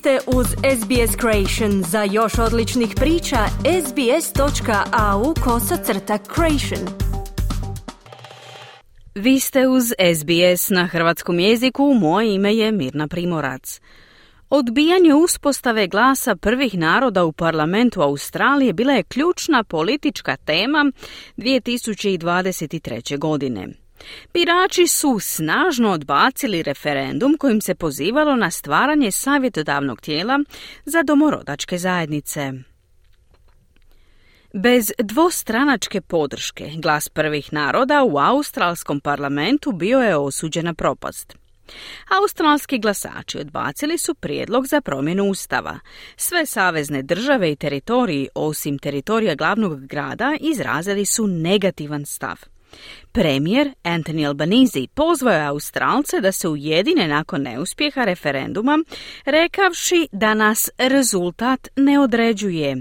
[0.00, 1.82] ste uz SBS Creation.
[1.82, 3.36] Za još odličnih priča,
[3.86, 6.88] sbs.au kosacrta creation.
[9.14, 13.80] Vi ste uz SBS na hrvatskom jeziku, moje ime je Mirna Primorac.
[14.50, 20.92] Odbijanje uspostave glasa prvih naroda u parlamentu Australije bila je ključna politička tema
[21.36, 23.18] 2023.
[23.18, 23.68] godine.
[24.34, 30.38] Birači su snažno odbacili referendum kojim se pozivalo na stvaranje savjetodavnog tijela
[30.84, 32.52] za domorodačke zajednice.
[34.52, 41.36] Bez dvostranačke podrške glas prvih naroda u australskom parlamentu bio je osuđen na propast.
[42.22, 45.78] Australski glasači odbacili su prijedlog za promjenu ustava.
[46.16, 52.36] Sve savezne države i teritoriji, osim teritorija glavnog grada, izrazili su negativan stav.
[53.12, 58.78] Premijer Anthony Albanese pozvao je Australce da se ujedine nakon neuspjeha referenduma,
[59.24, 62.76] rekavši da nas rezultat ne određuje.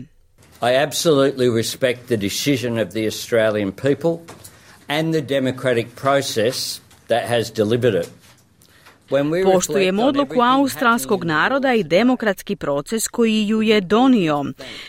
[0.61, 4.35] I absolutely respect the decision of the Australian people
[4.87, 8.18] and the democratic process that has delivered it.
[9.53, 14.45] Poštujem odluku australskog naroda i demokratski proces koji ju je donio.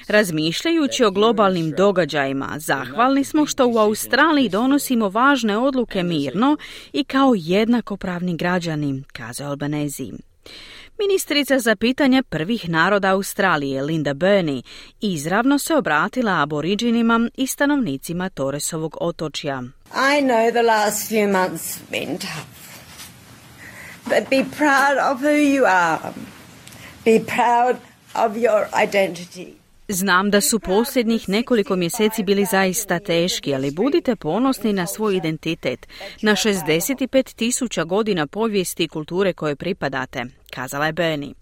[0.08, 6.56] Razmišljajući o globalnim događajima, zahvalni smo što u Australiji donosimo važne odluke mirno
[6.92, 10.12] i kao jednakopravni građani, kazao Albanezi.
[10.98, 14.62] Ministrica za pitanje prvih naroda Australije, Linda Burney,
[15.00, 19.62] izravno se obratila aboriđinima i stanovnicima Toresovog otočja.
[19.94, 22.69] I know the last few months been tough.
[24.10, 26.12] But be proud of who you are.
[27.04, 27.76] Be proud
[28.14, 29.46] of your identity.
[29.88, 35.86] Znam da su posljednjih nekoliko mjeseci bili zaista teški, ali budite ponosni na svoj identitet,
[36.22, 41.34] na 65 tisuća godina povijesti i kulture koje pripadate, kazala je Bernie.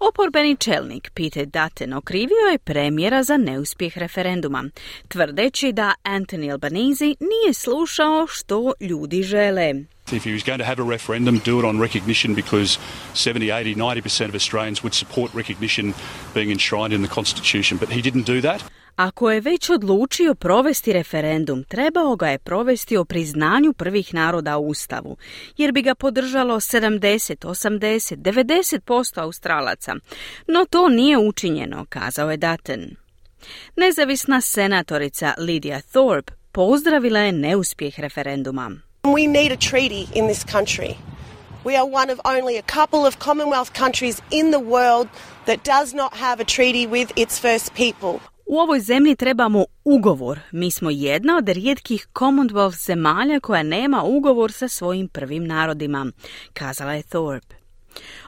[0.00, 4.64] Oporbeni čelnik Peter Dutton okrivio je premijera za neuspjeh referenduma,
[5.08, 9.74] tvrdeći da Anthony Albanese nije slušao što ljudi žele.
[10.12, 12.78] If he was going to have a referendum, do it on recognition because
[13.14, 15.94] 70, 80, 90% of Australians would support recognition
[16.34, 18.62] being enshrined in the Constitution, but he didn't do that.
[18.96, 24.68] Ako je već odlučio provesti referendum, trebao ga je provesti o priznanju prvih naroda u
[24.68, 25.16] Ustavu,
[25.56, 29.94] jer bi ga podržalo 70, 80, 90% Australaca.
[30.46, 32.80] No to nije učinjeno, kazao je Dutton.
[33.76, 38.85] Nezavisna senatorica Lydia Thorpe pozdravila je neuspjeh referenduma.
[39.14, 40.96] We need a treaty in this country.
[41.64, 45.08] We are one of only a couple of Commonwealth countries in the world
[45.46, 48.18] that does not have a treaty with its first people.
[48.46, 50.40] U ovoj zemlji trebamo ugovor.
[50.52, 56.06] Mi smo jedna od rijetkih Commonwealth zemalja koja nema ugovor sa svojim prvim narodima,
[56.52, 57.65] kazala je Thorpe.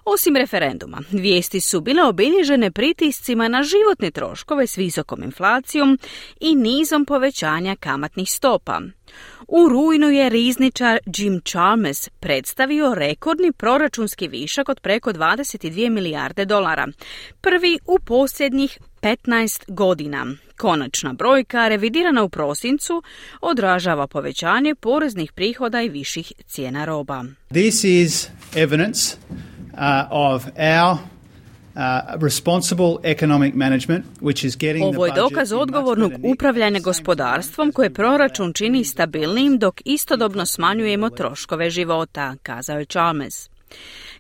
[0.05, 5.99] Osim referenduma, vijesti su bile obilježene pritiscima na životne troškove s visokom inflacijom
[6.41, 8.81] i nizom povećanja kamatnih stopa.
[9.49, 16.89] U rujnu je rizničar Jim Chalmers predstavio rekordni proračunski višak od preko 22 milijarde dolara,
[17.41, 20.27] prvi u posljednjih 15 godina.
[20.57, 23.03] Konačna brojka, revidirana u prosincu,
[23.41, 27.25] odražava povećanje poreznih prihoda i viših cijena roba.
[27.51, 29.17] This is evidence
[30.11, 30.99] of our
[34.83, 42.35] ovo je dokaz odgovornog upravljanja gospodarstvom koje proračun čini stabilnim dok istodobno smanjujemo troškove života,
[42.43, 43.49] kazao je Chalmers.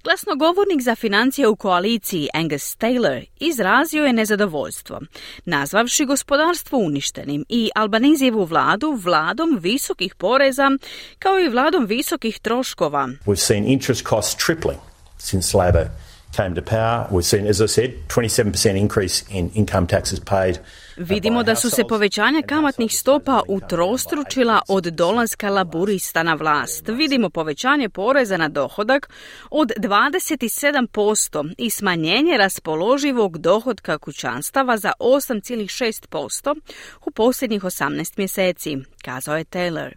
[0.04, 5.00] Glasnogovornik za financije u koaliciji Angus Taylor izrazio je nezadovoljstvo,
[5.44, 10.70] nazvavši gospodarstvo uništenim i Albanizijevu vladu vladom visokih poreza
[11.18, 13.08] kao i vladom visokih troškova.
[13.26, 14.87] We've seen interest costs tripling
[15.18, 15.90] since Labor
[16.36, 17.06] came to power.
[17.10, 20.58] We've seen, as I said, 27% increase in income taxes paid.
[20.96, 26.88] Vidimo da su se povećanja kamatnih stopa utrostručila od dolaska laburista na vlast.
[26.88, 29.10] Vidimo povećanje poreza na dohodak
[29.50, 36.60] od 27% i smanjenje raspoloživog dohodka kućanstava za 8,6%
[37.06, 39.92] u posljednjih 18 mjeseci, kazao je Taylor.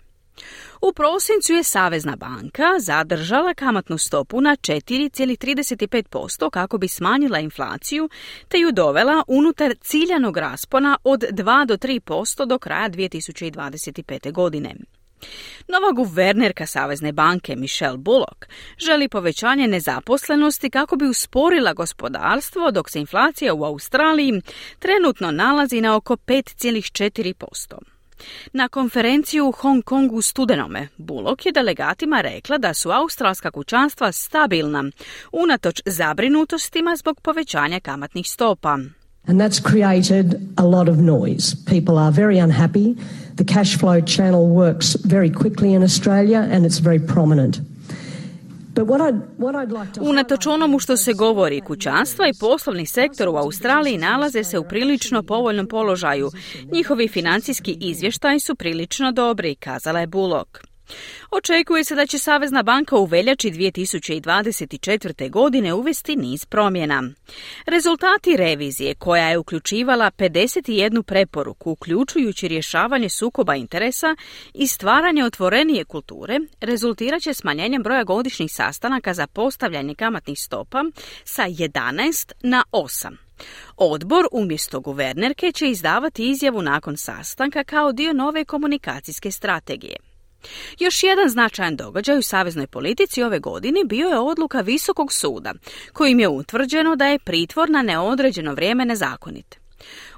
[0.82, 8.10] U prosincu je Savezna banka zadržala kamatnu stopu na 4,35% kako bi smanjila inflaciju
[8.48, 14.32] te ju dovela unutar ciljanog raspona od 2 do 3% do kraja 2025.
[14.32, 14.76] godine.
[15.68, 18.46] Nova guvernerka Savezne banke Michelle Bullock
[18.78, 24.42] želi povećanje nezaposlenosti kako bi usporila gospodarstvo dok se inflacija u Australiji
[24.80, 28.01] trenutno nalazi na oko 5,4%.
[28.54, 34.84] Na konferenciju u Hong Kongu studenome, Bullock je delegatima rekla da su australska kućanstva stabilna,
[35.32, 38.78] unatoč zabrinutostima zbog povećanja kamatnih stopa.
[39.28, 41.56] And that's created a lot of noise.
[41.66, 42.96] People are very unhappy.
[43.36, 47.71] The cash flow channel works very quickly in Australia and it's very prominent.
[50.02, 55.24] Unatoč onomu što se govori, kućanstva i poslovni sektor u Australiji nalaze se u prilično
[55.24, 56.30] povoljnom položaju.
[56.72, 60.71] Njihovi financijski izvještaji su prilično dobri, kazala je Bullock.
[61.32, 65.30] Očekuje se da će Savezna banka u veljači 2024.
[65.30, 67.04] godine uvesti niz promjena.
[67.66, 74.16] Rezultati revizije, koja je uključivala 51 preporuku, uključujući rješavanje sukoba interesa
[74.54, 80.84] i stvaranje otvorenije kulture, rezultirat će smanjenjem broja godišnjih sastanaka za postavljanje kamatnih stopa
[81.24, 83.16] sa 11 na 8.
[83.78, 90.11] Odbor umjesto guvernerke će izdavati izjavu nakon sastanka kao dio nove komunikacijske strategije.
[90.80, 95.54] Još jedan značajan događaj u saveznoj politici ove godine bio je odluka Visokog suda,
[95.94, 99.62] kojim je utvrđeno da je pritvor na neodređeno vrijeme nezakonit.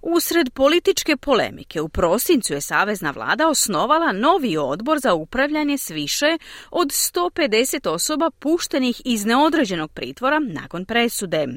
[0.02, 6.38] Usred političke polemike u prosincu je Savezna vlada osnovala novi odbor za upravljanje s više
[6.72, 11.48] od 150 osoba puštenih iz neodređenog pritvora nakon presude.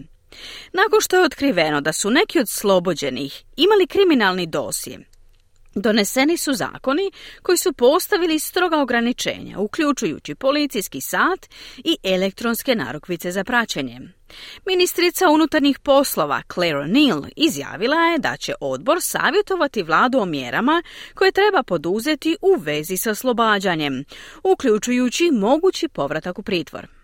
[0.72, 4.98] Nakon što je otkriveno da su neki od slobođenih imali kriminalni dosje,
[5.78, 7.10] Doneseni su zakoni
[7.42, 11.46] koji su postavili stroga ograničenja, uključujući policijski sat
[11.76, 14.00] i elektronske narukvice za praćenje.
[14.66, 20.82] Ministrica unutarnjih poslova Claire O'Neill izjavila je da će odbor savjetovati vladu o mjerama
[21.14, 24.04] koje treba poduzeti u vezi sa oslobađanjem,
[24.42, 26.95] uključujući mogući povratak u pritvor.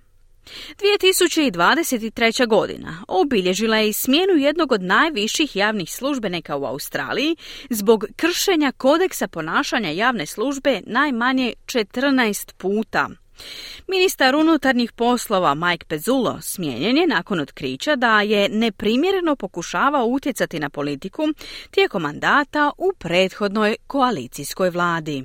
[0.78, 2.46] 2023.
[2.46, 7.36] godina obilježila je i smjenu jednog od najviših javnih službenika u Australiji
[7.70, 13.08] zbog kršenja kodeksa ponašanja javne službe najmanje 14 puta.
[13.86, 20.70] Ministar unutarnjih poslova Mike Pezzulo smijenjen je nakon otkrića da je neprimjereno pokušavao utjecati na
[20.70, 21.22] politiku
[21.70, 25.24] tijekom mandata u prethodnoj koalicijskoj vladi.